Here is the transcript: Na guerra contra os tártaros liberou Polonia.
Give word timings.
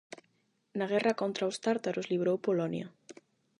Na 0.77 0.85
guerra 0.91 1.17
contra 1.21 1.49
os 1.51 1.59
tártaros 1.65 2.09
liberou 2.11 2.37
Polonia. 2.47 2.87